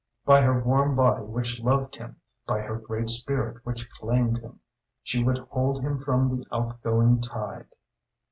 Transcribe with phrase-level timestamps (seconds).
[0.25, 2.15] By her warm body which loved him,
[2.47, 4.59] by her great spirit which claimed him,
[5.03, 7.67] she would hold him from the outgoing tide.